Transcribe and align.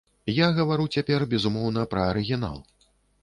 Я 0.35 0.45
гавару 0.59 0.87
цяпер, 0.95 1.25
безумоўна, 1.35 1.85
пра 1.93 2.07
арыгінал. 2.13 2.57